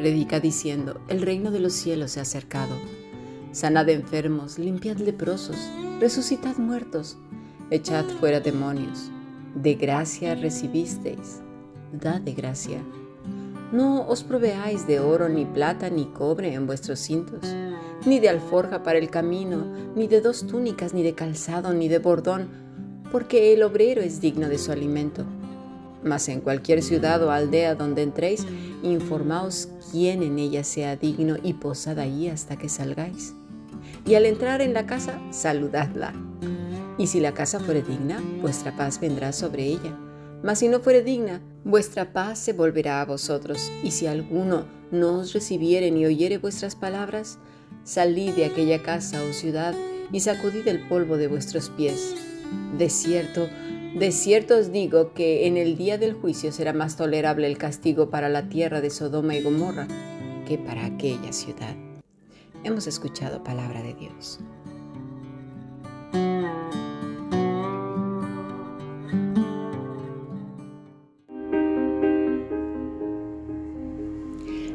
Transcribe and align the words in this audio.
predica 0.00 0.40
diciendo, 0.40 0.98
el 1.08 1.20
reino 1.20 1.50
de 1.50 1.60
los 1.60 1.74
cielos 1.74 2.12
se 2.12 2.20
ha 2.20 2.22
acercado. 2.22 2.74
Sanad 3.52 3.86
enfermos, 3.90 4.58
limpiad 4.58 4.96
leprosos, 4.96 5.58
resucitad 6.00 6.56
muertos, 6.56 7.18
echad 7.70 8.06
fuera 8.18 8.40
demonios. 8.40 9.10
De 9.54 9.74
gracia 9.74 10.34
recibisteis, 10.34 11.42
dad 11.92 12.22
de 12.22 12.32
gracia. 12.32 12.78
No 13.72 14.08
os 14.08 14.24
proveáis 14.24 14.86
de 14.86 15.00
oro, 15.00 15.28
ni 15.28 15.44
plata, 15.44 15.90
ni 15.90 16.06
cobre 16.06 16.54
en 16.54 16.66
vuestros 16.66 16.98
cintos, 17.00 17.40
ni 18.06 18.20
de 18.20 18.30
alforja 18.30 18.82
para 18.82 18.98
el 18.98 19.10
camino, 19.10 19.66
ni 19.94 20.08
de 20.08 20.22
dos 20.22 20.46
túnicas, 20.46 20.94
ni 20.94 21.02
de 21.02 21.12
calzado, 21.12 21.74
ni 21.74 21.88
de 21.88 21.98
bordón, 21.98 22.48
porque 23.12 23.52
el 23.52 23.62
obrero 23.62 24.00
es 24.00 24.22
digno 24.22 24.48
de 24.48 24.56
su 24.56 24.72
alimento. 24.72 25.26
Mas 26.02 26.26
en 26.30 26.40
cualquier 26.40 26.82
ciudad 26.82 27.22
o 27.22 27.30
aldea 27.30 27.74
donde 27.74 28.02
entréis, 28.02 28.46
informaos 28.82 29.68
quién 29.90 30.22
en 30.22 30.38
ella 30.38 30.64
sea 30.64 30.96
digno 30.96 31.36
y 31.42 31.54
posad 31.54 31.98
allí 31.98 32.28
hasta 32.28 32.56
que 32.56 32.68
salgáis. 32.68 33.34
Y 34.06 34.14
al 34.14 34.26
entrar 34.26 34.60
en 34.60 34.74
la 34.74 34.86
casa, 34.86 35.20
saludadla. 35.30 36.12
Y 36.98 37.06
si 37.06 37.20
la 37.20 37.32
casa 37.32 37.60
fuere 37.60 37.82
digna, 37.82 38.22
vuestra 38.40 38.76
paz 38.76 39.00
vendrá 39.00 39.32
sobre 39.32 39.64
ella. 39.64 39.98
Mas 40.42 40.60
si 40.60 40.68
no 40.68 40.80
fuere 40.80 41.02
digna, 41.02 41.40
vuestra 41.64 42.12
paz 42.12 42.38
se 42.38 42.52
volverá 42.52 43.00
a 43.00 43.04
vosotros. 43.04 43.70
Y 43.82 43.90
si 43.90 44.06
alguno 44.06 44.66
no 44.90 45.18
os 45.18 45.32
recibiere 45.32 45.90
ni 45.90 46.06
oyere 46.06 46.38
vuestras 46.38 46.76
palabras, 46.76 47.38
salid 47.84 48.34
de 48.34 48.46
aquella 48.46 48.82
casa 48.82 49.22
o 49.22 49.32
ciudad 49.32 49.74
y 50.12 50.20
sacudid 50.20 50.66
el 50.66 50.86
polvo 50.88 51.16
de 51.16 51.28
vuestros 51.28 51.70
pies. 51.70 52.14
De 52.76 52.88
cierto, 52.90 53.48
de 53.94 54.12
cierto 54.12 54.56
os 54.56 54.70
digo 54.70 55.12
que 55.14 55.46
en 55.46 55.56
el 55.56 55.76
día 55.76 55.98
del 55.98 56.14
juicio 56.14 56.52
será 56.52 56.72
más 56.72 56.96
tolerable 56.96 57.46
el 57.46 57.58
castigo 57.58 58.08
para 58.10 58.28
la 58.28 58.48
tierra 58.48 58.80
de 58.80 58.90
Sodoma 58.90 59.36
y 59.36 59.42
Gomorra 59.42 59.88
que 60.46 60.58
para 60.58 60.86
aquella 60.86 61.32
ciudad. 61.32 61.74
Hemos 62.62 62.86
escuchado 62.86 63.42
palabra 63.42 63.82
de 63.82 63.94
Dios. 63.94 64.40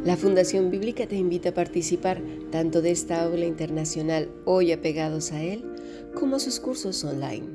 La 0.03 0.18
Fundación 0.18 0.70
Bíblica 0.70 1.08
te 1.08 1.16
invita 1.16 1.50
a 1.50 1.53
participar 1.53 2.22
tanto 2.52 2.81
de 2.81 2.92
esta 2.92 3.23
aula 3.23 3.45
internacional 3.45 4.30
hoy 4.45 4.72
apegados 4.72 5.31
a 5.31 5.42
él, 5.42 5.66
como 6.14 6.40
sus 6.40 6.59
cursos 6.59 7.03
online 7.03 7.55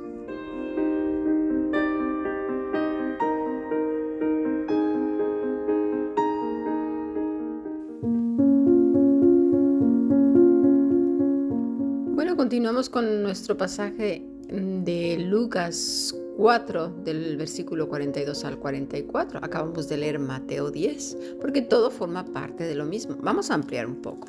Continuamos 12.61 12.89
con 12.89 13.23
nuestro 13.23 13.57
pasaje 13.57 14.23
mm, 14.51 14.83
de 14.83 15.17
Lucas 15.17 16.15
4, 16.37 16.89
del 17.03 17.35
versículo 17.35 17.89
42 17.89 18.45
al 18.45 18.59
44. 18.59 19.39
Acabamos 19.41 19.89
de 19.89 19.97
leer 19.97 20.19
Mateo 20.19 20.69
10, 20.69 21.17
porque 21.41 21.63
todo 21.63 21.89
forma 21.89 22.23
parte 22.23 22.65
de 22.65 22.75
lo 22.75 22.85
mismo. 22.85 23.17
Vamos 23.19 23.49
a 23.49 23.55
ampliar 23.55 23.87
un 23.87 23.95
poco. 23.95 24.27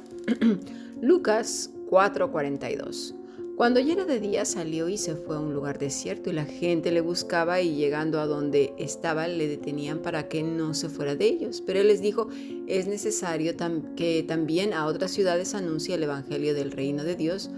Lucas 1.03 1.73
4, 1.91 2.33
42. 2.33 3.17
Cuando 3.55 3.81
ya 3.81 3.93
era 3.93 4.07
de 4.07 4.19
día 4.19 4.47
salió 4.47 4.89
y 4.89 4.97
se 4.97 5.15
fue 5.15 5.37
a 5.37 5.39
un 5.39 5.53
lugar 5.53 5.79
desierto 5.79 6.31
y 6.31 6.33
la 6.33 6.47
gente 6.47 6.91
le 6.91 7.03
buscaba 7.03 7.61
y 7.61 7.77
llegando 7.77 8.19
a 8.19 8.27
donde 8.27 8.73
estaba 8.79 9.29
le 9.29 9.47
detenían 9.47 9.99
para 9.99 10.29
que 10.29 10.43
no 10.43 10.73
se 10.73 10.89
fuera 10.89 11.15
de 11.17 11.27
ellos. 11.27 11.63
Pero 11.67 11.81
él 11.81 11.89
les 11.89 12.01
dijo, 12.01 12.29
es 12.67 12.87
necesario 12.87 13.53
que 13.95 14.25
también 14.27 14.73
a 14.73 14.87
otras 14.87 15.11
ciudades 15.11 15.55
anuncie 15.55 15.97
el 15.97 16.03
Evangelio 16.03 16.55
del 16.55 16.73
reino 16.73 17.05
de 17.05 17.15
Dios 17.15 17.51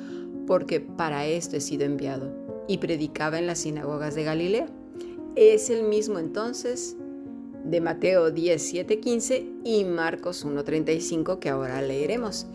porque 0.47 0.81
para 0.81 1.27
esto 1.27 1.57
he 1.57 1.61
sido 1.61 1.85
enviado. 1.85 2.33
Y 2.69 2.79
predicaba 2.79 3.39
en 3.39 3.47
las 3.47 3.59
sinagogas 3.61 4.15
de 4.15 4.25
Galilea. 4.25 4.69
Es 5.37 5.71
el 5.71 5.85
mismo 5.85 6.19
entonces 6.19 6.97
de 7.65 7.81
Mateo 7.81 8.31
10, 8.31 8.85
15 9.03 9.47
y 9.65 9.85
Marcos 9.85 10.45
1.35 10.47 11.39
que 11.39 11.49
ahora 11.49 11.83
leeremos. 11.83 12.47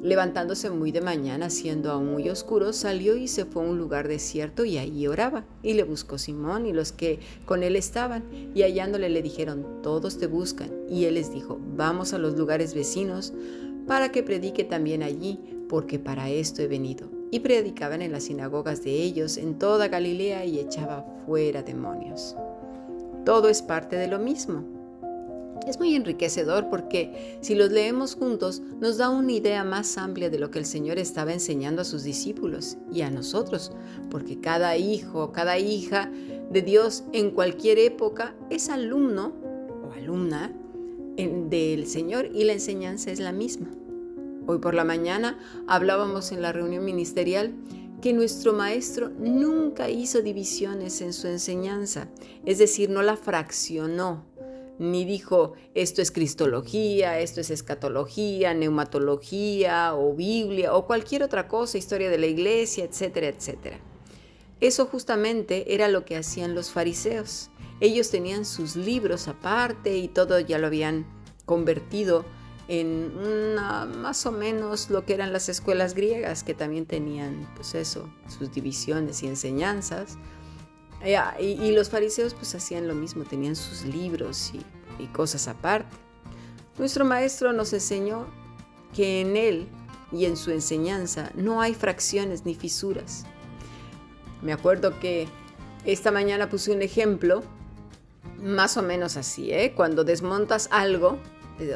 Levantándose 0.00 0.70
muy 0.70 0.92
de 0.92 1.00
mañana, 1.00 1.50
siendo 1.50 1.90
aún 1.90 2.12
muy 2.12 2.28
oscuro, 2.28 2.72
salió 2.72 3.16
y 3.16 3.26
se 3.26 3.44
fue 3.44 3.64
a 3.64 3.66
un 3.66 3.78
lugar 3.78 4.06
desierto 4.06 4.64
y 4.64 4.78
allí 4.78 5.08
oraba. 5.08 5.44
Y 5.60 5.74
le 5.74 5.82
buscó 5.82 6.18
Simón 6.18 6.66
y 6.66 6.72
los 6.72 6.92
que 6.92 7.18
con 7.46 7.64
él 7.64 7.74
estaban, 7.74 8.22
y 8.54 8.62
hallándole 8.62 9.08
le 9.08 9.22
dijeron, 9.22 9.82
todos 9.82 10.18
te 10.18 10.28
buscan. 10.28 10.70
Y 10.88 11.06
él 11.06 11.14
les 11.14 11.32
dijo, 11.32 11.58
vamos 11.76 12.12
a 12.12 12.18
los 12.18 12.36
lugares 12.36 12.74
vecinos 12.74 13.32
para 13.88 14.12
que 14.12 14.22
predique 14.22 14.62
también 14.62 15.02
allí, 15.02 15.40
porque 15.68 15.98
para 15.98 16.30
esto 16.30 16.62
he 16.62 16.68
venido 16.68 17.17
y 17.30 17.40
predicaban 17.40 18.02
en 18.02 18.12
las 18.12 18.24
sinagogas 18.24 18.82
de 18.84 18.92
ellos 18.92 19.36
en 19.36 19.58
toda 19.58 19.88
Galilea 19.88 20.44
y 20.44 20.58
echaba 20.58 21.04
fuera 21.26 21.62
demonios. 21.62 22.36
Todo 23.24 23.48
es 23.48 23.62
parte 23.62 23.96
de 23.96 24.08
lo 24.08 24.18
mismo. 24.18 24.64
Es 25.66 25.78
muy 25.78 25.94
enriquecedor 25.94 26.70
porque 26.70 27.38
si 27.42 27.54
los 27.54 27.70
leemos 27.70 28.14
juntos 28.14 28.62
nos 28.80 28.96
da 28.96 29.10
una 29.10 29.32
idea 29.32 29.64
más 29.64 29.98
amplia 29.98 30.30
de 30.30 30.38
lo 30.38 30.50
que 30.50 30.58
el 30.58 30.64
Señor 30.64 30.98
estaba 30.98 31.34
enseñando 31.34 31.82
a 31.82 31.84
sus 31.84 32.04
discípulos 32.04 32.78
y 32.90 33.02
a 33.02 33.10
nosotros, 33.10 33.72
porque 34.10 34.40
cada 34.40 34.76
hijo, 34.78 35.30
cada 35.32 35.58
hija 35.58 36.10
de 36.50 36.62
Dios 36.62 37.04
en 37.12 37.32
cualquier 37.32 37.78
época 37.78 38.34
es 38.48 38.70
alumno 38.70 39.34
o 39.86 39.92
alumna 39.92 40.52
del 41.16 41.86
Señor 41.86 42.30
y 42.32 42.44
la 42.44 42.54
enseñanza 42.54 43.10
es 43.10 43.20
la 43.20 43.32
misma. 43.32 43.68
Hoy 44.50 44.60
por 44.60 44.72
la 44.72 44.82
mañana 44.82 45.38
hablábamos 45.66 46.32
en 46.32 46.40
la 46.40 46.52
reunión 46.52 46.82
ministerial 46.82 47.52
que 48.00 48.14
nuestro 48.14 48.54
maestro 48.54 49.10
nunca 49.10 49.90
hizo 49.90 50.22
divisiones 50.22 51.02
en 51.02 51.12
su 51.12 51.26
enseñanza, 51.26 52.08
es 52.46 52.56
decir, 52.56 52.88
no 52.88 53.02
la 53.02 53.18
fraccionó, 53.18 54.24
ni 54.78 55.04
dijo 55.04 55.52
esto 55.74 56.00
es 56.00 56.10
cristología, 56.10 57.20
esto 57.20 57.42
es 57.42 57.50
escatología, 57.50 58.54
neumatología 58.54 59.94
o 59.94 60.14
Biblia 60.14 60.74
o 60.74 60.86
cualquier 60.86 61.24
otra 61.24 61.46
cosa, 61.46 61.76
historia 61.76 62.08
de 62.08 62.16
la 62.16 62.26
iglesia, 62.26 62.84
etcétera, 62.84 63.26
etcétera. 63.28 63.78
Eso 64.62 64.86
justamente 64.86 65.74
era 65.74 65.88
lo 65.88 66.06
que 66.06 66.16
hacían 66.16 66.54
los 66.54 66.70
fariseos. 66.70 67.50
Ellos 67.80 68.08
tenían 68.08 68.46
sus 68.46 68.76
libros 68.76 69.28
aparte 69.28 69.98
y 69.98 70.08
todo 70.08 70.40
ya 70.40 70.56
lo 70.56 70.68
habían 70.68 71.06
convertido 71.44 72.24
en 72.68 73.54
más 73.54 74.26
o 74.26 74.32
menos 74.32 74.90
lo 74.90 75.04
que 75.04 75.14
eran 75.14 75.32
las 75.32 75.48
escuelas 75.48 75.94
griegas, 75.94 76.44
que 76.44 76.54
también 76.54 76.84
tenían, 76.84 77.48
pues 77.56 77.74
eso, 77.74 78.08
sus 78.28 78.52
divisiones 78.52 79.22
y 79.22 79.26
enseñanzas. 79.26 80.18
Eh, 81.02 81.16
ah, 81.16 81.34
y, 81.40 81.70
los 81.72 81.88
fariseos 81.88 82.34
pues 82.34 82.54
hacían 82.54 82.86
lo 82.86 82.94
mismo, 82.94 83.24
tenían 83.24 83.56
sus 83.56 83.84
libros 83.84 84.52
y, 84.52 84.60
y 85.02 85.06
cosas 85.06 85.48
aparte. 85.48 85.96
Nuestro 86.76 87.04
maestro 87.04 87.52
nos 87.52 87.72
enseñó 87.72 88.26
que 88.94 89.22
en 89.22 89.36
él 89.36 89.68
y 90.12 90.26
en 90.26 90.36
su 90.36 90.50
enseñanza 90.50 91.30
no 91.34 91.60
hay 91.60 91.74
fracciones 91.74 92.44
ni 92.44 92.54
fisuras. 92.54 93.24
Me 94.42 94.52
acuerdo 94.52 94.98
que 95.00 95.26
esta 95.84 96.10
mañana 96.10 96.48
puse 96.48 96.70
un 96.70 96.82
ejemplo 96.82 97.42
más 98.42 98.76
o 98.76 98.82
menos 98.82 99.16
así, 99.16 99.50
¿eh? 99.52 99.72
Cuando 99.74 100.04
desmontas 100.04 100.68
algo, 100.70 101.18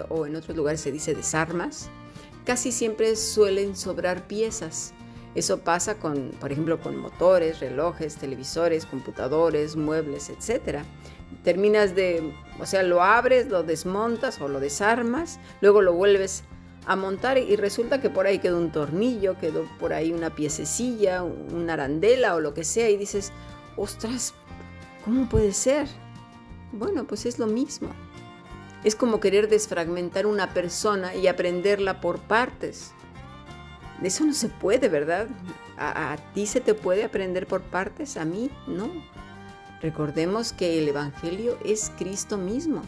o 0.09 0.27
en 0.27 0.37
otros 0.37 0.57
lugares 0.57 0.81
se 0.81 0.93
dice 0.93 1.15
desarmas, 1.15 1.89
casi 2.45 2.73
siempre 2.73 3.17
suelen 3.17 3.77
sobrar 3.77 4.27
piezas. 4.27 4.93
Eso 5.35 5.61
pasa 5.61 5.95
con, 5.95 6.31
por 6.41 6.53
ejemplo, 6.53 6.79
con 6.81 6.97
motores, 6.97 7.61
relojes, 7.61 8.17
televisores, 8.17 8.85
computadores, 8.85 9.77
muebles, 9.77 10.29
etc. 10.29 10.81
Terminas 11.43 11.95
de, 11.95 12.35
o 12.61 12.67
sea, 12.67 12.83
lo 12.83 13.03
abres, 13.03 13.49
lo 13.49 13.63
desmontas 13.63 14.41
o 14.41 14.49
lo 14.49 14.61
desarmas, 14.61 15.41
luego 15.63 15.81
lo 15.81 15.95
vuelves 15.95 16.45
a 16.85 16.97
montar 16.97 17.39
y 17.39 17.57
resulta 17.57 18.01
que 18.01 18.11
por 18.11 18.27
ahí 18.27 18.41
quedó 18.41 18.59
un 18.59 18.73
tornillo, 18.73 19.39
quedó 19.39 19.67
por 19.79 19.93
ahí 19.93 20.13
una 20.13 20.35
piececilla, 20.35 21.23
una 21.23 21.75
arandela 21.75 22.35
o 22.35 22.41
lo 22.41 22.55
que 22.55 22.65
sea 22.65 22.91
y 22.91 22.97
dices, 22.97 23.33
ostras, 23.77 24.35
¿cómo 25.05 25.29
puede 25.29 25.53
ser? 25.53 25.87
Bueno, 26.73 27.07
pues 27.07 27.25
es 27.25 27.39
lo 27.39 27.47
mismo. 27.47 27.91
Es 28.85 28.97
como 28.97 29.21
querer 29.21 29.49
desfragmentar 29.49 30.27
una 30.27 30.53
persona 30.53 31.15
y 31.15 31.29
aprenderla 31.29 32.01
por 32.01 32.19
partes. 32.19 32.93
eso 34.03 34.25
no 34.25 34.33
se 34.33 34.49
puede, 34.49 34.89
¿verdad? 34.89 35.29
¿A, 35.79 36.17
ti 36.35 36.47
se 36.47 36.61
te 36.61 36.75
puede 36.75 37.05
aprender 37.05 37.47
por 37.47 37.63
partes? 37.63 38.17
A 38.17 38.25
mí 38.25 38.51
no. 38.67 38.91
Recordemos 39.81 40.53
que 40.53 40.79
el 40.79 40.89
Evangelio 40.89 41.59
es 41.65 41.91
Cristo 41.97 42.39
mismo. 42.39 42.83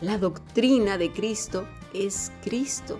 La 0.00 0.18
doctrina 0.18 0.98
de 0.98 1.12
Cristo 1.12 1.66
es 1.92 2.32
Cristo. 2.42 2.98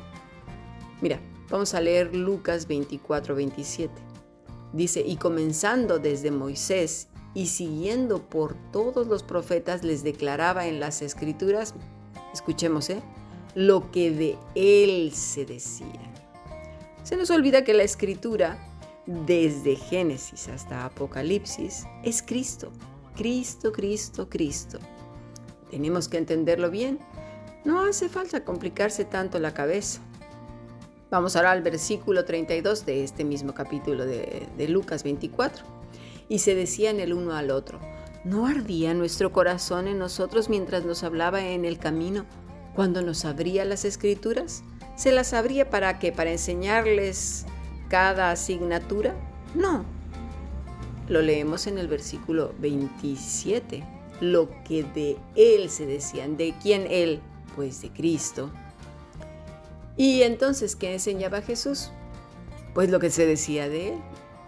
Mira, 1.01 1.21
vamos 1.51 1.75
a 1.75 1.81
leer 1.81 2.15
Lucas 2.15 2.67
24, 2.67 3.35
27. 3.35 3.93
Dice, 4.73 5.05
y 5.07 5.17
comenzando 5.17 5.99
desde 5.99 6.31
Moisés 6.31 7.09
y 7.35 7.47
siguiendo 7.47 8.23
por 8.29 8.55
todos 8.73 9.07
los 9.07 9.23
profetas, 9.23 9.85
les 9.85 10.03
declaraba 10.03 10.67
en 10.67 10.81
las 10.81 11.03
escrituras, 11.03 11.75
escuchemos, 12.35 12.91
¿eh? 12.91 13.03
lo 13.55 13.91
que 13.91 14.11
de 14.11 14.39
él 14.55 15.13
se 15.13 15.47
decía. 15.47 15.87
Se 17.03 17.17
nos 17.17 17.31
olvida 17.31 17.65
que 17.65 17.75
la 17.75 17.83
escritura, 17.83 18.59
desde 19.07 19.77
Génesis 19.77 20.49
hasta 20.49 20.85
Apocalipsis, 20.85 21.87
es 22.03 22.23
Cristo. 22.23 22.73
Cristo, 23.17 23.73
Cristo, 23.73 24.29
Cristo. 24.29 24.79
Tenemos 25.71 26.09
que 26.09 26.19
entenderlo 26.19 26.71
bien. 26.71 26.99
No 27.65 27.81
hace 27.85 28.09
falta 28.09 28.45
complicarse 28.45 29.05
tanto 29.05 29.39
la 29.39 29.55
cabeza. 29.55 30.01
Vamos 31.11 31.37
ahora 31.37 31.53
al 31.53 31.63
versículo 31.63 32.25
32 32.25 32.87
de 32.87 33.05
este 33.05 33.25
mismo 33.25 33.55
capítulo 33.55 34.05
de, 34.05 34.67
Lucas 34.69 35.05
24. 35.05 35.65
Y 36.29 36.41
se 36.41 36.55
decían 36.55 36.99
el 36.99 37.13
uno 37.13 37.35
al 37.35 37.51
otro, 37.51 37.79
¿no 38.25 38.47
ardía 38.47 38.95
nuestro 38.95 39.33
corazón 39.33 39.87
en 39.87 39.99
nosotros 39.99 40.49
mientras 40.49 40.85
nos 40.85 41.05
hablaba 41.05 41.47
en 41.47 41.65
el 41.65 41.79
camino, 41.79 42.25
cuando 42.75 43.03
nos 43.03 43.25
abría 43.25 43.65
las 43.65 43.85
escrituras? 43.85 44.65
¿Se 44.97 45.13
las 45.13 45.33
abría 45.35 45.71
para 45.71 45.99
qué? 45.99 46.13
¿Para 46.13 46.33
enseñarles 46.33 47.47
cada 47.89 48.31
asignatura? 48.31 49.15
No. 49.55 49.85
Lo 51.09 51.21
leemos 51.21 51.67
en 51.67 51.79
el 51.79 51.89
versículo 51.89 52.55
27. 52.61 53.85
Lo 54.21 54.49
que 54.65 54.85
de 54.85 55.19
él 55.35 55.69
se 55.69 55.87
decían. 55.87 56.37
¿De 56.37 56.55
quién 56.63 56.87
él? 56.89 57.21
Pues 57.57 57.83
de 57.83 57.91
Cristo. 57.91 58.51
Y 59.97 60.23
entonces, 60.23 60.77
¿qué 60.77 60.95
enseñaba 60.95 61.43
Jesús? 61.43 61.91
Pues 62.73 62.91
lo 62.91 62.99
que 62.99 63.11
se 63.11 63.27
decía 63.27 63.69
de 63.69 63.91
él, 63.91 63.99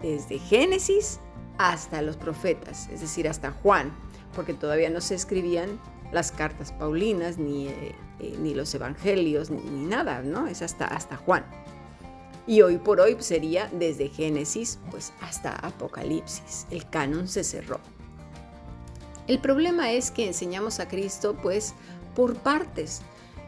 desde 0.01 0.39
Génesis 0.39 1.19
hasta 1.57 2.01
los 2.01 2.17
profetas, 2.17 2.87
es 2.89 3.01
decir, 3.01 3.27
hasta 3.27 3.51
Juan, 3.51 3.91
porque 4.35 4.53
todavía 4.53 4.89
no 4.89 5.01
se 5.01 5.15
escribían 5.15 5.79
las 6.11 6.31
cartas 6.31 6.71
paulinas, 6.71 7.37
ni, 7.37 7.67
eh, 7.67 7.95
eh, 8.19 8.35
ni 8.39 8.53
los 8.53 8.73
evangelios, 8.73 9.49
ni, 9.49 9.85
nada, 9.85 10.21
¿no? 10.21 10.47
Es 10.47 10.61
hasta, 10.61 10.85
hasta 10.85 11.17
Juan. 11.17 11.45
Y 12.45 12.61
hoy 12.61 12.77
por 12.77 13.01
hoy 13.01 13.17
sería 13.19 13.69
desde 13.73 14.07
Génesis 14.07 14.79
pues 14.89 15.11
hasta 15.19 15.51
Apocalipsis. 15.51 16.65
El 16.71 16.89
canon 16.89 17.27
se 17.27 17.43
cerró. 17.43 17.81
El 19.27 19.39
problema 19.39 19.91
es 19.91 20.11
que 20.11 20.25
enseñamos 20.25 20.79
a 20.79 20.87
Cristo 20.87 21.35
pues 21.41 21.73
por 22.15 22.35
partes. 22.35 23.01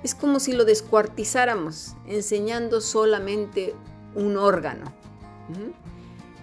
Es 0.03 0.15
como 0.15 0.41
si 0.41 0.51
lo 0.51 0.65
descuartizáramos, 0.65 1.95
enseñando 2.07 2.81
solamente 2.81 3.73
un 4.15 4.38
órgano. 4.38 4.94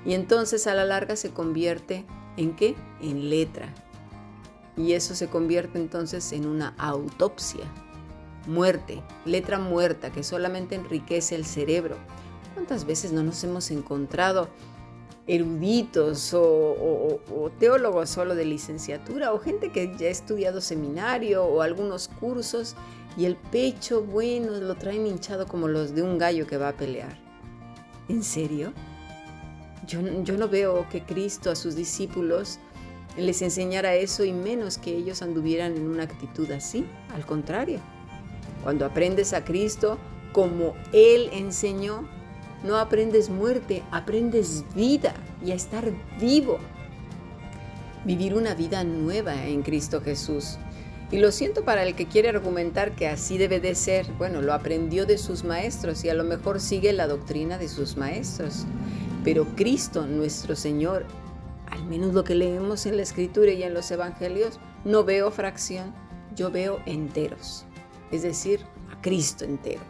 Y 0.06 0.14
entonces 0.14 0.66
a 0.68 0.74
la 0.74 0.84
larga 0.84 1.16
se 1.16 1.30
convierte 1.30 2.06
en 2.36 2.54
qué? 2.54 2.76
En 3.00 3.28
letra. 3.28 3.74
Y 4.76 4.92
eso 4.92 5.14
se 5.14 5.28
convierte 5.28 5.78
entonces 5.78 6.32
en 6.32 6.46
una 6.46 6.74
autopsia. 6.78 7.64
Muerte, 8.46 9.02
letra 9.24 9.58
muerta 9.58 10.12
que 10.12 10.22
solamente 10.22 10.76
enriquece 10.76 11.34
el 11.34 11.44
cerebro. 11.44 11.96
¿Cuántas 12.54 12.84
veces 12.84 13.12
no 13.12 13.24
nos 13.24 13.42
hemos 13.42 13.70
encontrado 13.72 14.48
eruditos 15.26 16.32
o, 16.34 17.20
teólogos 17.58 18.08
solo 18.08 18.36
de 18.36 18.44
licenciatura 18.44 19.32
o 19.32 19.40
gente 19.40 19.72
que 19.72 19.92
ya 19.96 20.06
ha 20.06 20.10
estudiado 20.10 20.60
seminario 20.60 21.44
o 21.44 21.62
algunos 21.62 22.06
cursos 22.06 22.76
y 23.16 23.24
el 23.24 23.34
pecho, 23.34 24.02
bueno, 24.02 24.52
lo 24.52 24.76
traen 24.76 25.06
hinchado 25.06 25.48
como 25.48 25.66
los 25.66 25.94
de 25.94 26.02
un 26.02 26.18
gallo 26.18 26.46
que 26.46 26.58
va 26.58 26.68
a 26.68 26.76
pelear. 26.76 27.18
¿En 28.08 28.22
serio? 28.22 28.72
Yo, 29.86 30.00
no 30.02 30.48
veo 30.48 30.88
que 30.88 31.02
Cristo 31.02 31.50
a 31.50 31.56
sus 31.56 31.76
discípulos 31.76 32.58
les 33.16 33.40
enseñara 33.42 33.94
eso 33.94 34.24
y 34.24 34.32
menos 34.32 34.78
que 34.78 34.96
ellos 34.96 35.22
anduvieran 35.22 35.76
en 35.76 35.88
una 35.88 36.04
actitud 36.04 36.50
así. 36.50 36.86
Al 37.14 37.24
contrario, 37.24 37.80
cuando 38.62 38.84
aprendes 38.84 39.32
a 39.32 39.44
Cristo 39.44 39.98
como 40.32 40.74
Él 40.92 41.30
enseñó, 41.32 42.08
no 42.64 42.76
aprendes 42.76 43.30
muerte, 43.30 43.82
aprendes 43.90 44.64
vida 44.74 45.14
y 45.44 45.52
a 45.52 45.54
estar 45.54 45.90
vivo. 46.20 46.58
Vivir 48.04 48.34
una 48.34 48.54
vida 48.54 48.84
nueva 48.84 49.46
en 49.46 49.62
Cristo 49.62 50.00
Jesús. 50.00 50.58
Y 51.10 51.18
lo 51.18 51.30
siento 51.30 51.64
para 51.64 51.84
el 51.84 51.94
que 51.94 52.06
quiere 52.06 52.28
argumentar 52.28 52.96
que 52.96 53.06
así 53.06 53.38
debe 53.38 53.60
de 53.60 53.76
ser. 53.76 54.06
Bueno, 54.18 54.42
lo 54.42 54.52
aprendió 54.52 55.06
de 55.06 55.18
sus 55.18 55.44
maestros 55.44 56.04
y 56.04 56.08
a 56.08 56.14
lo 56.14 56.24
mejor 56.24 56.60
sigue 56.60 56.92
la 56.92 57.06
doctrina 57.06 57.58
de 57.58 57.68
sus 57.68 57.96
maestros. 57.96 58.66
Pero 59.26 59.44
Cristo, 59.56 60.06
nuestro 60.06 60.54
Señor, 60.54 61.04
al 61.72 61.84
menos 61.86 62.14
lo 62.14 62.22
que 62.22 62.36
leemos 62.36 62.86
en 62.86 62.96
la 62.96 63.02
Escritura 63.02 63.50
y 63.50 63.64
en 63.64 63.74
los 63.74 63.90
Evangelios, 63.90 64.60
no 64.84 65.02
veo 65.02 65.32
fracción, 65.32 65.92
yo 66.36 66.52
veo 66.52 66.78
enteros. 66.86 67.64
Es 68.12 68.22
decir, 68.22 68.60
a 68.88 69.00
Cristo 69.00 69.44
entero. 69.44 69.80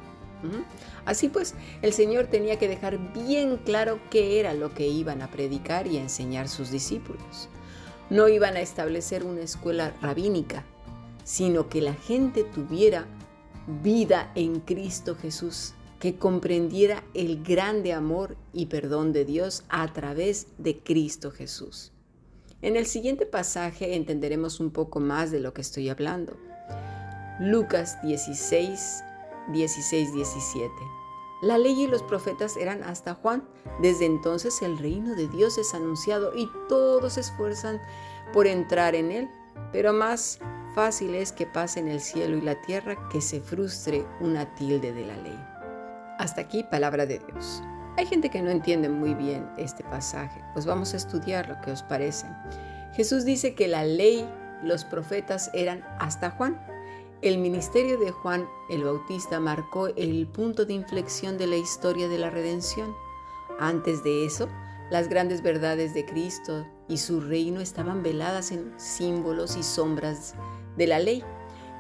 Así 1.04 1.28
pues, 1.28 1.54
el 1.82 1.92
Señor 1.92 2.28
tenía 2.28 2.58
que 2.58 2.66
dejar 2.66 3.12
bien 3.12 3.58
claro 3.58 4.00
qué 4.08 4.40
era 4.40 4.54
lo 4.54 4.72
que 4.72 4.88
iban 4.88 5.20
a 5.20 5.30
predicar 5.30 5.86
y 5.86 5.98
enseñar 5.98 6.48
sus 6.48 6.70
discípulos. 6.70 7.50
No 8.08 8.28
iban 8.28 8.56
a 8.56 8.60
establecer 8.60 9.22
una 9.22 9.42
escuela 9.42 9.92
rabínica, 10.00 10.64
sino 11.24 11.68
que 11.68 11.82
la 11.82 11.92
gente 11.92 12.42
tuviera 12.42 13.04
vida 13.82 14.32
en 14.34 14.60
Cristo 14.60 15.14
Jesús, 15.14 15.74
que 15.98 16.16
comprendiera 16.16 17.02
el 17.14 17.42
grande 17.42 17.92
amor 17.92 18.36
y 18.52 18.66
perdón 18.66 19.12
de 19.12 19.24
Dios 19.24 19.64
a 19.68 19.92
través 19.92 20.48
de 20.58 20.78
Cristo 20.78 21.30
Jesús. 21.30 21.92
En 22.62 22.76
el 22.76 22.86
siguiente 22.86 23.26
pasaje 23.26 23.94
entenderemos 23.94 24.60
un 24.60 24.70
poco 24.70 25.00
más 25.00 25.30
de 25.30 25.40
lo 25.40 25.52
que 25.52 25.60
estoy 25.60 25.88
hablando. 25.88 26.36
Lucas 27.38 28.00
16, 28.02 29.04
16, 29.52 30.12
17. 30.14 30.72
La 31.42 31.58
ley 31.58 31.82
y 31.82 31.86
los 31.86 32.02
profetas 32.02 32.56
eran 32.56 32.82
hasta 32.82 33.14
Juan. 33.14 33.46
Desde 33.82 34.06
entonces 34.06 34.62
el 34.62 34.78
reino 34.78 35.14
de 35.14 35.28
Dios 35.28 35.58
es 35.58 35.74
anunciado 35.74 36.32
y 36.34 36.50
todos 36.68 37.14
se 37.14 37.20
esfuerzan 37.20 37.80
por 38.32 38.46
entrar 38.46 38.94
en 38.94 39.12
él, 39.12 39.28
pero 39.70 39.92
más 39.92 40.38
fácil 40.74 41.14
es 41.14 41.32
que 41.32 41.46
pasen 41.46 41.88
el 41.88 42.00
cielo 42.00 42.38
y 42.38 42.40
la 42.40 42.60
tierra 42.62 43.08
que 43.10 43.20
se 43.20 43.40
frustre 43.40 44.06
una 44.20 44.54
tilde 44.54 44.92
de 44.92 45.06
la 45.06 45.16
ley. 45.18 45.55
Hasta 46.18 46.40
aquí 46.40 46.62
palabra 46.64 47.04
de 47.06 47.18
Dios. 47.18 47.62
Hay 47.98 48.06
gente 48.06 48.30
que 48.30 48.42
no 48.42 48.50
entiende 48.50 48.88
muy 48.88 49.14
bien 49.14 49.48
este 49.56 49.84
pasaje, 49.84 50.42
pues 50.52 50.66
vamos 50.66 50.94
a 50.94 50.96
estudiar 50.96 51.48
lo 51.48 51.60
que 51.60 51.70
os 51.70 51.82
parece. 51.82 52.26
Jesús 52.94 53.24
dice 53.24 53.54
que 53.54 53.68
la 53.68 53.84
ley, 53.84 54.28
los 54.62 54.84
profetas 54.84 55.50
eran 55.52 55.82
hasta 55.98 56.30
Juan. 56.30 56.60
El 57.22 57.38
ministerio 57.38 57.98
de 57.98 58.10
Juan 58.10 58.46
el 58.70 58.84
Bautista 58.84 59.40
marcó 59.40 59.88
el 59.88 60.26
punto 60.26 60.64
de 60.64 60.74
inflexión 60.74 61.36
de 61.38 61.46
la 61.46 61.56
historia 61.56 62.08
de 62.08 62.18
la 62.18 62.30
redención. 62.30 62.94
Antes 63.58 64.02
de 64.02 64.24
eso, 64.26 64.48
las 64.90 65.08
grandes 65.08 65.42
verdades 65.42 65.92
de 65.92 66.04
Cristo 66.06 66.66
y 66.88 66.98
su 66.98 67.20
reino 67.20 67.60
estaban 67.60 68.02
veladas 68.02 68.52
en 68.52 68.72
símbolos 68.78 69.56
y 69.56 69.62
sombras 69.62 70.34
de 70.76 70.86
la 70.86 70.98
ley 70.98 71.24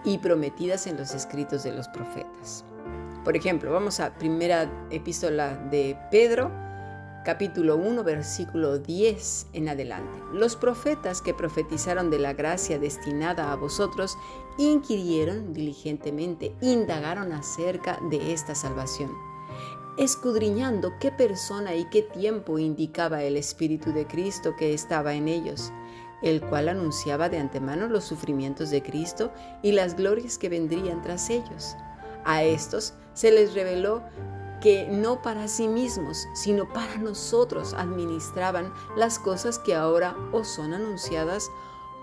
y 0.04 0.18
prometidas 0.18 0.86
en 0.86 0.96
los 0.96 1.14
escritos 1.14 1.62
de 1.62 1.72
los 1.72 1.88
profetas. 1.88 2.64
Por 3.26 3.36
ejemplo, 3.36 3.72
vamos 3.72 3.98
a 3.98 4.14
primera 4.14 4.70
epístola 4.88 5.56
de 5.68 5.98
Pedro, 6.12 6.48
capítulo 7.24 7.76
1, 7.76 8.04
versículo 8.04 8.78
10 8.78 9.48
en 9.52 9.68
adelante. 9.68 10.16
Los 10.32 10.54
profetas 10.54 11.22
que 11.22 11.34
profetizaron 11.34 12.08
de 12.08 12.20
la 12.20 12.34
gracia 12.34 12.78
destinada 12.78 13.50
a 13.50 13.56
vosotros 13.56 14.16
inquirieron 14.58 15.52
diligentemente, 15.52 16.54
indagaron 16.60 17.32
acerca 17.32 17.98
de 18.12 18.32
esta 18.32 18.54
salvación, 18.54 19.10
escudriñando 19.98 20.92
qué 21.00 21.10
persona 21.10 21.74
y 21.74 21.86
qué 21.86 22.02
tiempo 22.02 22.60
indicaba 22.60 23.24
el 23.24 23.36
Espíritu 23.36 23.92
de 23.92 24.06
Cristo 24.06 24.54
que 24.56 24.72
estaba 24.72 25.14
en 25.14 25.26
ellos 25.26 25.72
el 26.22 26.40
cual 26.40 26.68
anunciaba 26.68 27.28
de 27.28 27.38
antemano 27.38 27.88
los 27.88 28.04
sufrimientos 28.04 28.70
de 28.70 28.82
Cristo 28.82 29.32
y 29.62 29.72
las 29.72 29.96
glorias 29.96 30.38
que 30.38 30.48
vendrían 30.48 31.02
tras 31.02 31.28
ellos. 31.28 31.76
A 32.24 32.42
estos 32.42 32.94
se 33.16 33.32
les 33.32 33.54
reveló 33.54 34.02
que 34.60 34.86
no 34.90 35.22
para 35.22 35.48
sí 35.48 35.68
mismos, 35.68 36.28
sino 36.34 36.68
para 36.68 36.98
nosotros 36.98 37.72
administraban 37.74 38.72
las 38.94 39.18
cosas 39.18 39.58
que 39.58 39.74
ahora 39.74 40.14
os 40.32 40.48
son 40.48 40.74
anunciadas 40.74 41.50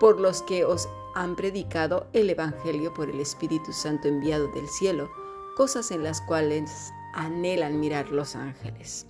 por 0.00 0.20
los 0.20 0.42
que 0.42 0.64
os 0.64 0.88
han 1.14 1.36
predicado 1.36 2.08
el 2.12 2.30
Evangelio 2.30 2.92
por 2.92 3.08
el 3.08 3.20
Espíritu 3.20 3.72
Santo 3.72 4.08
enviado 4.08 4.48
del 4.48 4.68
cielo, 4.68 5.08
cosas 5.56 5.92
en 5.92 6.02
las 6.02 6.20
cuales 6.20 6.92
anhelan 7.14 7.78
mirar 7.78 8.10
los 8.10 8.34
ángeles. 8.34 9.06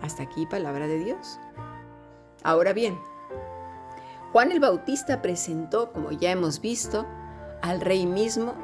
Hasta 0.00 0.22
aquí 0.22 0.46
palabra 0.46 0.86
de 0.86 0.98
Dios. 0.98 1.38
Ahora 2.42 2.72
bien, 2.72 2.98
Juan 4.32 4.50
el 4.50 4.60
Bautista 4.60 5.20
presentó, 5.20 5.92
como 5.92 6.10
ya 6.10 6.30
hemos 6.30 6.60
visto, 6.60 7.06
al 7.60 7.82
rey 7.82 8.06
mismo 8.06 8.54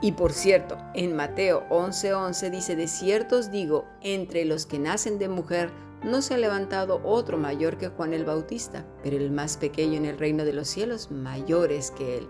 y 0.00 0.12
por 0.12 0.32
cierto, 0.32 0.76
en 0.94 1.16
Mateo 1.16 1.64
11:11 1.70 2.50
dice, 2.50 2.76
de 2.76 2.86
cierto 2.86 3.38
os 3.38 3.50
digo, 3.50 3.86
entre 4.02 4.44
los 4.44 4.66
que 4.66 4.78
nacen 4.78 5.18
de 5.18 5.28
mujer 5.28 5.70
no 6.04 6.22
se 6.22 6.34
ha 6.34 6.38
levantado 6.38 7.00
otro 7.02 7.38
mayor 7.38 7.78
que 7.78 7.88
Juan 7.88 8.12
el 8.12 8.24
Bautista, 8.24 8.84
pero 9.02 9.16
el 9.16 9.30
más 9.30 9.56
pequeño 9.56 9.94
en 9.94 10.04
el 10.04 10.18
reino 10.18 10.44
de 10.44 10.52
los 10.52 10.68
cielos 10.68 11.10
mayor 11.10 11.72
es 11.72 11.90
que 11.90 12.18
él. 12.18 12.28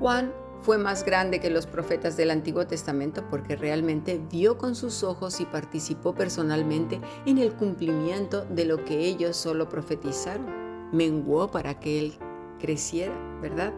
Juan 0.00 0.32
fue 0.62 0.78
más 0.78 1.04
grande 1.04 1.40
que 1.40 1.50
los 1.50 1.66
profetas 1.66 2.16
del 2.16 2.30
Antiguo 2.30 2.66
Testamento 2.66 3.24
porque 3.30 3.54
realmente 3.54 4.20
vio 4.30 4.58
con 4.58 4.74
sus 4.74 5.04
ojos 5.04 5.40
y 5.40 5.44
participó 5.44 6.14
personalmente 6.14 7.00
en 7.26 7.38
el 7.38 7.52
cumplimiento 7.52 8.44
de 8.46 8.64
lo 8.64 8.84
que 8.84 8.98
ellos 8.98 9.36
solo 9.36 9.68
profetizaron. 9.68 10.46
Menguó 10.92 11.50
para 11.50 11.78
que 11.78 12.00
él 12.00 12.18
creciera, 12.58 13.14
¿verdad? 13.40 13.72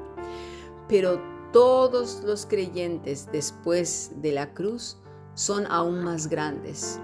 Pero 0.88 1.20
todos 1.52 2.22
los 2.24 2.46
creyentes 2.46 3.28
después 3.32 4.12
de 4.16 4.32
la 4.32 4.54
cruz 4.54 4.98
son 5.34 5.66
aún 5.66 6.02
más 6.02 6.28
grandes 6.28 7.00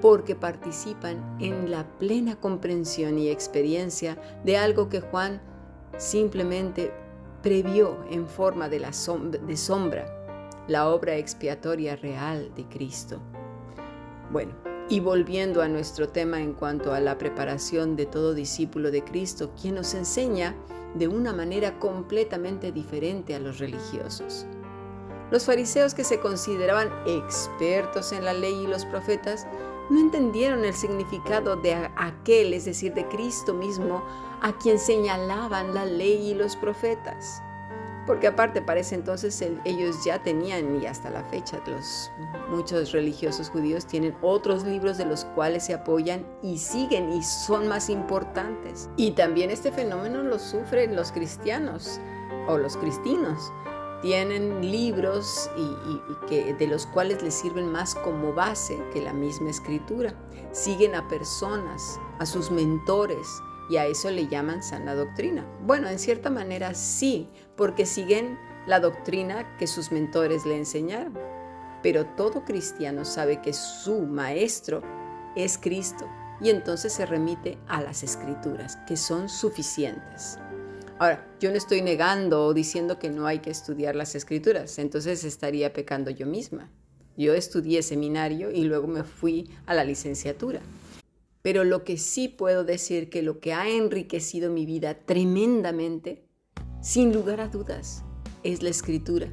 porque 0.00 0.34
participan 0.34 1.36
en 1.40 1.70
la 1.70 1.86
plena 1.98 2.36
comprensión 2.36 3.18
y 3.18 3.28
experiencia 3.28 4.18
de 4.44 4.56
algo 4.56 4.88
que 4.88 5.00
Juan 5.00 5.42
simplemente 5.98 6.92
previó 7.42 7.98
en 8.10 8.26
forma 8.26 8.68
de, 8.68 8.78
de 8.78 9.56
sombra, 9.56 10.64
la 10.68 10.88
obra 10.88 11.16
expiatoria 11.16 11.96
real 11.96 12.50
de 12.54 12.66
Cristo. 12.68 13.20
Bueno, 14.30 14.52
y 14.88 15.00
volviendo 15.00 15.62
a 15.62 15.68
nuestro 15.68 16.08
tema 16.08 16.40
en 16.40 16.54
cuanto 16.54 16.92
a 16.92 17.00
la 17.00 17.18
preparación 17.18 17.96
de 17.96 18.06
todo 18.06 18.34
discípulo 18.34 18.90
de 18.90 19.04
Cristo, 19.04 19.52
quien 19.60 19.76
nos 19.76 19.94
enseña 19.94 20.54
de 20.94 21.08
una 21.08 21.32
manera 21.32 21.78
completamente 21.78 22.72
diferente 22.72 23.34
a 23.34 23.40
los 23.40 23.58
religiosos. 23.58 24.46
Los 25.30 25.44
fariseos 25.44 25.94
que 25.94 26.04
se 26.04 26.20
consideraban 26.20 26.90
expertos 27.06 28.12
en 28.12 28.24
la 28.24 28.32
ley 28.32 28.64
y 28.64 28.66
los 28.66 28.84
profetas 28.86 29.46
no 29.88 30.00
entendieron 30.00 30.64
el 30.64 30.74
significado 30.74 31.56
de 31.56 31.74
aquel, 31.96 32.54
es 32.54 32.64
decir, 32.64 32.94
de 32.94 33.06
Cristo 33.08 33.54
mismo, 33.54 34.02
a 34.40 34.56
quien 34.58 34.78
señalaban 34.78 35.74
la 35.74 35.84
ley 35.84 36.30
y 36.30 36.34
los 36.34 36.56
profetas 36.56 37.42
porque 38.10 38.26
aparte 38.26 38.60
para 38.60 38.80
ese 38.80 38.96
entonces 38.96 39.40
ellos 39.64 40.04
ya 40.04 40.20
tenían 40.20 40.82
y 40.82 40.86
hasta 40.86 41.10
la 41.10 41.22
fecha 41.22 41.62
los 41.68 42.10
muchos 42.48 42.90
religiosos 42.90 43.50
judíos 43.50 43.86
tienen 43.86 44.16
otros 44.20 44.64
libros 44.64 44.98
de 44.98 45.04
los 45.04 45.24
cuales 45.26 45.66
se 45.66 45.74
apoyan 45.74 46.26
y 46.42 46.58
siguen 46.58 47.12
y 47.12 47.22
son 47.22 47.68
más 47.68 47.88
importantes. 47.88 48.90
Y 48.96 49.12
también 49.12 49.52
este 49.52 49.70
fenómeno 49.70 50.24
lo 50.24 50.40
sufren 50.40 50.96
los 50.96 51.12
cristianos 51.12 52.00
o 52.48 52.58
los 52.58 52.76
cristinos. 52.76 53.52
Tienen 54.02 54.60
libros 54.72 55.48
y, 55.56 56.26
que, 56.26 56.52
de 56.54 56.66
los 56.66 56.86
cuales 56.86 57.22
les 57.22 57.34
sirven 57.34 57.70
más 57.70 57.94
como 57.94 58.32
base 58.32 58.82
que 58.92 59.02
la 59.02 59.12
misma 59.12 59.50
escritura. 59.50 60.14
Siguen 60.50 60.96
a 60.96 61.06
personas, 61.06 62.00
a 62.18 62.26
sus 62.26 62.50
mentores, 62.50 63.40
y 63.70 63.76
a 63.76 63.86
eso 63.86 64.10
le 64.10 64.26
llaman 64.26 64.62
sana 64.62 64.94
doctrina. 64.94 65.46
Bueno, 65.64 65.88
en 65.88 65.98
cierta 65.98 66.28
manera 66.28 66.74
sí, 66.74 67.28
porque 67.56 67.86
siguen 67.86 68.36
la 68.66 68.80
doctrina 68.80 69.56
que 69.58 69.66
sus 69.66 69.92
mentores 69.92 70.44
le 70.44 70.56
enseñaron. 70.56 71.16
Pero 71.82 72.04
todo 72.04 72.44
cristiano 72.44 73.04
sabe 73.04 73.40
que 73.40 73.52
su 73.52 74.00
maestro 74.00 74.82
es 75.36 75.56
Cristo 75.56 76.06
y 76.40 76.50
entonces 76.50 76.92
se 76.92 77.06
remite 77.06 77.58
a 77.68 77.80
las 77.80 78.02
escrituras, 78.02 78.76
que 78.88 78.96
son 78.96 79.28
suficientes. 79.28 80.38
Ahora, 80.98 81.26
yo 81.38 81.50
no 81.50 81.56
estoy 81.56 81.80
negando 81.80 82.46
o 82.46 82.54
diciendo 82.54 82.98
que 82.98 83.08
no 83.08 83.26
hay 83.26 83.38
que 83.38 83.50
estudiar 83.50 83.96
las 83.96 84.14
escrituras, 84.14 84.78
entonces 84.78 85.24
estaría 85.24 85.72
pecando 85.72 86.10
yo 86.10 86.26
misma. 86.26 86.68
Yo 87.16 87.34
estudié 87.34 87.82
seminario 87.82 88.50
y 88.50 88.64
luego 88.64 88.86
me 88.86 89.04
fui 89.04 89.50
a 89.66 89.74
la 89.74 89.84
licenciatura. 89.84 90.60
Pero 91.42 91.64
lo 91.64 91.84
que 91.84 91.96
sí 91.96 92.28
puedo 92.28 92.64
decir 92.64 93.08
que 93.08 93.22
lo 93.22 93.40
que 93.40 93.52
ha 93.52 93.68
enriquecido 93.68 94.50
mi 94.50 94.66
vida 94.66 94.94
tremendamente, 94.94 96.24
sin 96.82 97.12
lugar 97.12 97.40
a 97.40 97.48
dudas, 97.48 98.04
es 98.42 98.62
la 98.62 98.70
escritura. 98.70 99.28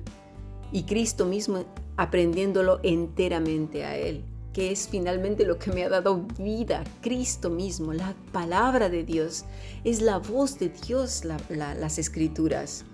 Y 0.71 0.83
Cristo 0.83 1.25
mismo 1.25 1.65
aprendiéndolo 1.97 2.79
enteramente 2.83 3.83
a 3.83 3.97
Él, 3.97 4.23
que 4.53 4.71
es 4.71 4.87
finalmente 4.87 5.45
lo 5.45 5.57
que 5.57 5.71
me 5.71 5.83
ha 5.83 5.89
dado 5.89 6.25
vida. 6.39 6.83
Cristo 7.01 7.49
mismo, 7.49 7.93
la 7.93 8.15
palabra 8.31 8.89
de 8.89 9.03
Dios, 9.03 9.45
es 9.83 10.01
la 10.01 10.19
voz 10.19 10.59
de 10.59 10.69
Dios, 10.69 11.23
las 11.25 11.97
escrituras. 11.97 12.85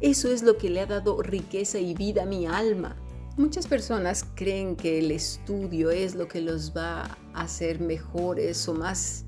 Eso 0.00 0.28
es 0.30 0.42
lo 0.42 0.58
que 0.58 0.70
le 0.70 0.80
ha 0.80 0.86
dado 0.86 1.22
riqueza 1.22 1.78
y 1.78 1.94
vida 1.94 2.22
a 2.22 2.26
mi 2.26 2.46
alma. 2.46 2.96
Muchas 3.38 3.68
personas 3.68 4.26
creen 4.34 4.74
que 4.74 4.98
el 4.98 5.12
estudio 5.12 5.92
es 5.92 6.16
lo 6.16 6.26
que 6.26 6.40
los 6.40 6.76
va 6.76 7.16
a 7.34 7.42
hacer 7.42 7.78
mejores 7.78 8.66
o 8.66 8.74
más, 8.74 9.26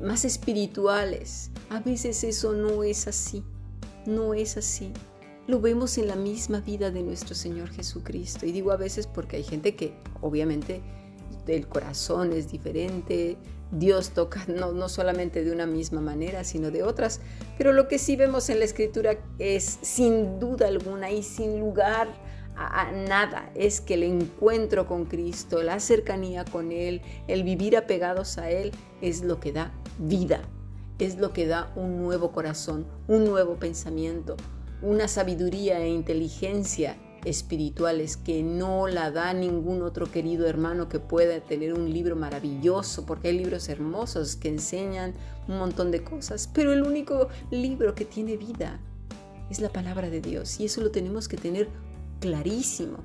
más 0.00 0.24
espirituales. 0.24 1.50
A 1.68 1.80
veces 1.80 2.24
eso 2.24 2.54
no 2.54 2.82
es 2.82 3.06
así, 3.06 3.44
no 4.06 4.32
es 4.32 4.56
así. 4.56 4.90
Lo 5.46 5.60
vemos 5.60 5.98
en 5.98 6.08
la 6.08 6.16
misma 6.16 6.60
vida 6.60 6.90
de 6.90 7.02
nuestro 7.02 7.34
Señor 7.34 7.68
Jesucristo. 7.68 8.46
Y 8.46 8.52
digo 8.52 8.72
a 8.72 8.78
veces 8.78 9.06
porque 9.06 9.36
hay 9.36 9.44
gente 9.44 9.76
que 9.76 9.92
obviamente 10.22 10.80
el 11.46 11.68
corazón 11.68 12.32
es 12.32 12.50
diferente, 12.50 13.36
Dios 13.70 14.12
toca 14.12 14.44
no, 14.48 14.72
no, 14.72 14.88
solamente 14.88 15.44
de 15.44 15.52
una 15.52 15.66
misma 15.66 16.00
manera, 16.00 16.42
sino 16.42 16.70
de 16.70 16.84
otras. 16.84 17.20
Pero 17.58 17.74
lo 17.74 17.86
que 17.86 17.98
sí 17.98 18.16
vemos 18.16 18.48
en 18.48 18.60
la 18.60 18.64
escritura 18.64 19.18
es 19.38 19.78
sin 19.82 20.40
duda 20.40 20.68
alguna 20.68 21.10
y 21.10 21.22
sin 21.22 21.60
lugar 21.60 22.08
a, 22.56 22.90
nada, 22.92 23.50
es 23.54 23.80
que 23.80 23.94
el 23.94 24.02
encuentro 24.02 24.86
con 24.86 25.04
Cristo, 25.04 25.62
la 25.62 25.80
cercanía 25.80 26.44
con 26.44 26.72
Él, 26.72 27.02
el 27.28 27.42
vivir 27.42 27.76
apegados 27.76 28.38
a 28.38 28.50
Él, 28.50 28.72
es 29.00 29.22
lo 29.22 29.40
que 29.40 29.52
da 29.52 29.72
vida, 29.98 30.40
es 30.98 31.18
lo 31.18 31.32
que 31.32 31.46
da 31.46 31.72
un 31.76 31.98
nuevo 31.98 32.32
corazón, 32.32 32.86
un 33.08 33.24
nuevo 33.24 33.56
pensamiento, 33.56 34.36
una 34.82 35.08
sabiduría 35.08 35.80
e 35.80 35.88
inteligencia 35.88 36.96
espirituales 37.24 38.16
que 38.16 38.42
no 38.42 38.86
la 38.86 39.10
da 39.10 39.34
ningún 39.34 39.82
otro 39.82 40.10
querido 40.10 40.46
hermano 40.46 40.88
que 40.88 41.00
pueda 41.00 41.40
tener 41.40 41.74
un 41.74 41.92
libro 41.92 42.14
maravilloso, 42.14 43.04
porque 43.04 43.28
hay 43.28 43.38
libros 43.38 43.68
hermosos 43.68 44.36
que 44.36 44.48
enseñan 44.48 45.12
un 45.48 45.58
montón 45.58 45.90
de 45.90 46.04
cosas, 46.04 46.48
pero 46.52 46.72
el 46.72 46.82
único 46.82 47.28
libro 47.50 47.94
que 47.94 48.04
tiene 48.04 48.36
vida 48.36 48.80
es 49.50 49.60
la 49.60 49.68
palabra 49.68 50.08
de 50.08 50.20
Dios 50.20 50.60
y 50.60 50.66
eso 50.66 50.80
lo 50.80 50.90
tenemos 50.90 51.28
que 51.28 51.36
tener 51.36 51.68
clarísimo. 52.20 52.98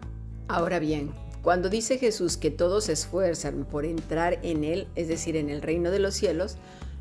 Ahora 0.48 0.80
bien, 0.80 1.12
cuando 1.42 1.70
dice 1.70 1.98
Jesús 1.98 2.38
que 2.38 2.52
todos 2.52 2.86
se 2.86 2.94
esfuerzan 2.94 3.66
por 3.66 3.86
entrar 3.86 4.40
en 4.44 4.64
Él, 4.64 4.88
es 4.96 5.08
decir, 5.08 5.36
en 5.36 5.50
el 5.50 5.62
reino 5.62 5.90
de 5.90 6.00
los 6.00 6.14
cielos, 6.14 6.58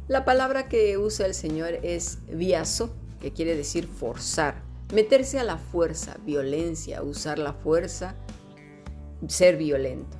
la 0.08 0.24
palabra 0.24 0.68
que 0.68 0.96
usa 0.98 1.26
el 1.26 1.34
Señor 1.34 1.74
es 1.82 2.18
viazo, 2.32 2.90
que 3.20 3.32
quiere 3.32 3.54
decir 3.54 3.86
forzar, 3.86 4.62
meterse 4.94 5.38
a 5.38 5.44
la 5.44 5.58
fuerza, 5.58 6.16
violencia, 6.24 7.02
usar 7.02 7.38
la 7.38 7.52
fuerza, 7.52 8.14
ser 9.28 9.56
violento. 9.56 10.16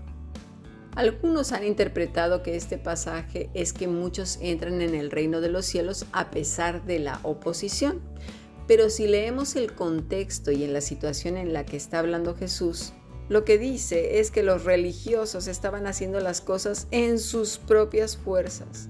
Algunos 0.96 1.52
han 1.52 1.64
interpretado 1.64 2.42
que 2.42 2.56
este 2.56 2.76
pasaje 2.76 3.48
es 3.54 3.72
que 3.72 3.88
muchos 3.88 4.38
entran 4.42 4.82
en 4.82 4.94
el 4.94 5.10
reino 5.10 5.40
de 5.40 5.48
los 5.48 5.64
cielos 5.64 6.04
a 6.12 6.30
pesar 6.30 6.84
de 6.84 6.98
la 6.98 7.20
oposición. 7.22 8.00
Pero 8.70 8.88
si 8.88 9.08
leemos 9.08 9.56
el 9.56 9.72
contexto 9.72 10.52
y 10.52 10.62
en 10.62 10.72
la 10.72 10.80
situación 10.80 11.36
en 11.36 11.52
la 11.52 11.66
que 11.66 11.76
está 11.76 11.98
hablando 11.98 12.36
Jesús, 12.36 12.92
lo 13.28 13.44
que 13.44 13.58
dice 13.58 14.20
es 14.20 14.30
que 14.30 14.44
los 14.44 14.62
religiosos 14.62 15.48
estaban 15.48 15.88
haciendo 15.88 16.20
las 16.20 16.40
cosas 16.40 16.86
en 16.92 17.18
sus 17.18 17.58
propias 17.58 18.16
fuerzas. 18.16 18.88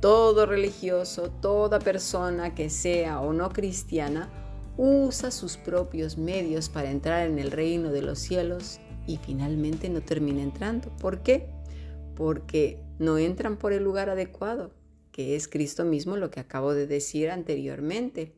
Todo 0.00 0.46
religioso, 0.46 1.28
toda 1.42 1.78
persona 1.78 2.54
que 2.54 2.70
sea 2.70 3.20
o 3.20 3.34
no 3.34 3.50
cristiana, 3.50 4.30
usa 4.78 5.30
sus 5.30 5.58
propios 5.58 6.16
medios 6.16 6.70
para 6.70 6.90
entrar 6.90 7.26
en 7.26 7.38
el 7.38 7.50
reino 7.50 7.92
de 7.92 8.00
los 8.00 8.18
cielos 8.18 8.80
y 9.06 9.18
finalmente 9.18 9.90
no 9.90 10.00
termina 10.00 10.42
entrando. 10.42 10.88
¿Por 11.02 11.22
qué? 11.22 11.50
Porque 12.16 12.80
no 12.98 13.18
entran 13.18 13.58
por 13.58 13.74
el 13.74 13.84
lugar 13.84 14.08
adecuado, 14.08 14.70
que 15.12 15.36
es 15.36 15.48
Cristo 15.48 15.84
mismo 15.84 16.16
lo 16.16 16.30
que 16.30 16.40
acabo 16.40 16.72
de 16.72 16.86
decir 16.86 17.30
anteriormente. 17.30 18.32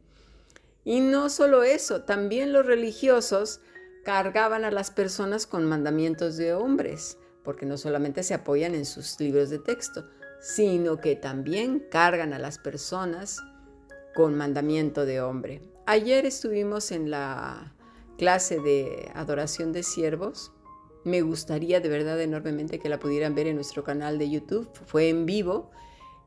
Y 0.87 1.01
no 1.01 1.31
solo 1.31 1.65
eso, 1.65 2.03
también 2.03 2.53
los 2.53 2.65
religiosos 2.65 3.61
cargaban 4.05 4.65
a 4.65 4.71
las 4.71 4.93
personas 4.93 5.45
con 5.45 5.67
mandamientos 5.67 6.37
de 6.37 6.55
hombres, 6.55 7.19
porque 7.43 7.67
no 7.67 7.77
solamente 7.77 8.23
se 8.23 8.35
apoyan 8.35 8.73
en 8.77 8.87
sus 8.87 9.19
libros 9.19 9.51
de 9.51 9.59
texto, 9.59 10.09
sino 10.41 10.99
que 10.99 11.17
también 11.17 11.85
cargan 11.91 12.33
a 12.33 12.39
las 12.39 12.59
personas 12.59 13.43
con 14.15 14.37
mandamiento 14.37 15.05
de 15.07 15.21
hombre. 15.21 15.61
Ayer 15.87 16.25
estuvimos 16.25 16.93
en 16.93 17.11
la 17.11 17.75
clase 18.17 18.61
de 18.61 19.11
adoración 19.13 19.73
de 19.73 19.83
siervos 19.83 20.53
Me 21.05 21.21
gustaría 21.21 21.81
de 21.81 21.89
verdad 21.89 22.21
enormemente 22.21 22.79
que 22.79 22.89
la 22.89 23.01
pudieran 23.01 23.35
ver 23.35 23.49
en 23.49 23.57
nuestro 23.57 23.83
canal 23.83 24.19
de 24.19 24.31
YouTube. 24.31 24.69
Fue 24.87 25.09
en 25.09 25.27
vivo 25.27 25.71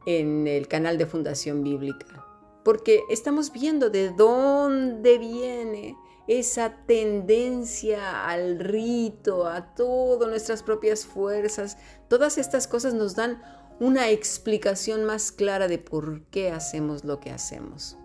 en 0.05 0.47
el 0.47 0.67
canal 0.67 0.97
de 0.97 1.05
Fundación 1.05 1.63
Bíblica. 1.63 2.28
Porque 2.63 3.03
estamos 3.09 3.51
viendo 3.51 3.89
de 3.89 4.11
dónde 4.11 5.17
viene 5.17 5.95
esa 6.27 6.85
tendencia 6.85 8.27
al 8.27 8.59
rito, 8.59 9.47
a 9.47 9.73
todas 9.73 10.29
nuestras 10.29 10.61
propias 10.61 11.05
fuerzas. 11.05 11.77
Todas 12.07 12.37
estas 12.37 12.67
cosas 12.67 12.93
nos 12.93 13.15
dan 13.15 13.41
una 13.79 14.09
explicación 14.09 15.05
más 15.05 15.31
clara 15.31 15.67
de 15.67 15.79
por 15.79 16.25
qué 16.25 16.51
hacemos 16.51 17.03
lo 17.03 17.19
que 17.19 17.31
hacemos. 17.31 17.97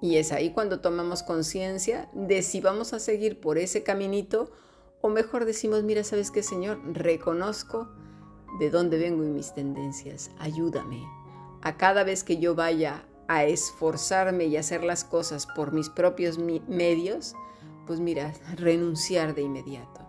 Y 0.00 0.16
es 0.16 0.32
ahí 0.32 0.50
cuando 0.50 0.80
tomamos 0.80 1.22
conciencia 1.22 2.10
de 2.12 2.42
si 2.42 2.60
vamos 2.60 2.92
a 2.92 2.98
seguir 2.98 3.40
por 3.40 3.56
ese 3.56 3.84
caminito 3.84 4.50
o 5.00 5.08
mejor 5.08 5.44
decimos, 5.44 5.84
mira, 5.84 6.02
¿sabes 6.02 6.32
qué, 6.32 6.42
Señor? 6.42 6.80
Reconozco 6.92 7.88
de 8.58 8.70
dónde 8.70 8.98
vengo 8.98 9.22
y 9.24 9.28
mis 9.28 9.54
tendencias. 9.54 10.32
Ayúdame. 10.38 11.04
A 11.60 11.76
cada 11.76 12.02
vez 12.02 12.24
que 12.24 12.38
yo 12.38 12.56
vaya 12.56 13.04
a 13.32 13.46
esforzarme 13.46 14.44
y 14.44 14.58
hacer 14.58 14.84
las 14.84 15.04
cosas 15.04 15.46
por 15.46 15.72
mis 15.72 15.88
propios 15.88 16.38
medios, 16.38 17.34
pues 17.86 17.98
mira, 17.98 18.34
renunciar 18.56 19.34
de 19.34 19.40
inmediato. 19.40 20.06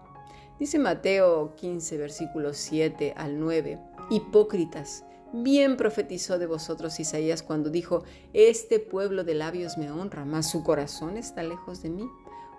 Dice 0.59 0.77
Mateo 0.77 1.55
15, 1.55 1.97
versículos 1.97 2.57
7 2.57 3.13
al 3.15 3.39
9, 3.39 3.79
hipócritas, 4.09 5.05
bien 5.31 5.77
profetizó 5.77 6.37
de 6.37 6.47
vosotros 6.47 6.99
Isaías 6.99 7.43
cuando 7.43 7.69
dijo, 7.69 8.03
este 8.33 8.79
pueblo 8.79 9.23
de 9.23 9.35
labios 9.35 9.77
me 9.77 9.89
honra, 9.89 10.25
mas 10.25 10.51
su 10.51 10.61
corazón 10.61 11.15
está 11.15 11.43
lejos 11.43 11.81
de 11.81 11.91
mí, 11.91 12.09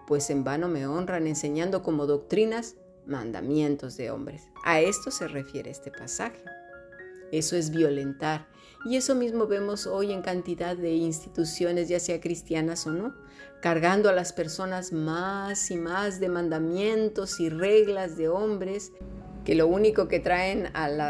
pues 0.07 0.31
en 0.31 0.45
vano 0.45 0.69
me 0.69 0.87
honran 0.87 1.27
enseñando 1.27 1.83
como 1.83 2.07
doctrinas 2.07 2.77
mandamientos 3.07 3.99
de 3.99 4.11
hombres. 4.11 4.49
A 4.65 4.81
esto 4.81 5.11
se 5.11 5.29
refiere 5.29 5.71
este 5.71 5.91
pasaje. 5.91 6.43
Eso 7.33 7.55
es 7.55 7.71
violentar. 7.71 8.47
Y 8.85 8.97
eso 8.97 9.15
mismo 9.15 9.47
vemos 9.47 9.87
hoy 9.87 10.13
en 10.13 10.21
cantidad 10.21 10.77
de 10.77 10.93
instituciones, 10.93 11.89
ya 11.89 11.99
sea 11.99 12.21
cristianas 12.21 12.87
o 12.87 12.93
no, 12.93 13.15
cargando 13.63 14.11
a 14.11 14.13
las 14.13 14.33
personas 14.33 14.93
más 14.93 15.71
y 15.71 15.77
más 15.77 16.21
de 16.21 16.29
mandamientos 16.29 17.41
y 17.41 17.49
reglas 17.49 18.17
de 18.17 18.29
hombres, 18.29 18.93
que 19.45 19.55
lo 19.55 19.67
único 19.67 20.07
que 20.07 20.21
traen 20.21 20.69
al, 20.75 21.01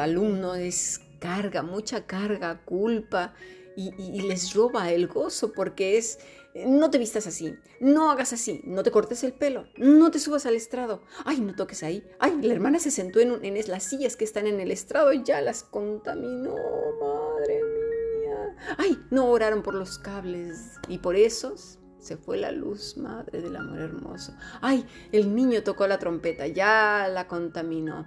alumno 0.00 0.56
es 0.56 1.00
carga, 1.20 1.62
mucha 1.62 2.06
carga, 2.06 2.60
culpa, 2.64 3.34
y 3.76 4.22
les 4.22 4.54
roba 4.54 4.90
el 4.90 5.06
gozo 5.06 5.52
porque 5.52 5.98
es 5.98 6.18
no 6.64 6.90
te 6.90 6.98
vistas 6.98 7.26
así, 7.26 7.54
no 7.80 8.10
hagas 8.10 8.32
así, 8.32 8.62
no 8.64 8.82
te 8.82 8.90
cortes 8.90 9.22
el 9.24 9.34
pelo, 9.34 9.66
no 9.76 10.10
te 10.10 10.18
subas 10.18 10.46
al 10.46 10.54
estrado, 10.54 11.02
ay, 11.24 11.40
no 11.40 11.54
toques 11.54 11.82
ahí, 11.82 12.06
ay, 12.18 12.38
la 12.40 12.54
hermana 12.54 12.78
se 12.78 12.90
sentó 12.90 13.20
en, 13.20 13.44
en 13.44 13.68
las 13.68 13.84
sillas 13.84 14.16
que 14.16 14.24
están 14.24 14.46
en 14.46 14.60
el 14.60 14.70
estrado 14.70 15.12
y 15.12 15.22
ya 15.22 15.40
las 15.40 15.62
contaminó, 15.62 16.54
madre 17.00 17.60
mía, 17.62 18.56
ay, 18.78 18.98
no 19.10 19.28
oraron 19.28 19.62
por 19.62 19.74
los 19.74 19.98
cables 19.98 20.72
y 20.88 20.98
por 20.98 21.16
esos 21.16 21.78
se 21.98 22.16
fue 22.16 22.38
la 22.38 22.52
luz, 22.52 22.96
madre 22.96 23.42
del 23.42 23.56
amor 23.56 23.80
hermoso, 23.80 24.32
ay, 24.60 24.86
el 25.12 25.34
niño 25.34 25.62
tocó 25.62 25.86
la 25.86 25.98
trompeta, 25.98 26.46
ya 26.46 27.08
la 27.12 27.26
contaminó. 27.26 28.06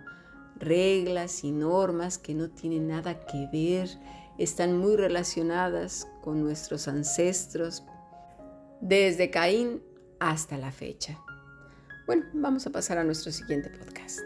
Reglas 0.55 1.45
y 1.45 1.51
normas 1.53 2.17
que 2.17 2.33
no 2.33 2.49
tienen 2.49 2.89
nada 2.89 3.25
que 3.25 3.47
ver, 3.51 3.89
están 4.37 4.77
muy 4.77 4.97
relacionadas 4.97 6.05
con 6.21 6.43
nuestros 6.43 6.89
ancestros, 6.89 7.83
desde 8.81 9.29
Caín 9.29 9.81
hasta 10.19 10.57
la 10.57 10.71
fecha. 10.71 11.17
Bueno, 12.05 12.25
vamos 12.33 12.65
a 12.65 12.71
pasar 12.71 12.97
a 12.97 13.03
nuestro 13.03 13.31
siguiente 13.31 13.69
podcast. 13.69 14.19